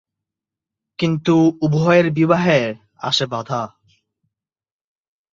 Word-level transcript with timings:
কিন্তু 0.99 1.35
উভয়ের 1.61 2.07
বিবাহে 2.11 2.59
আসে 2.99 3.25
বাধা। 3.25 3.61